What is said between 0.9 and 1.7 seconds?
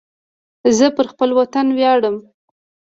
پر خپل وطن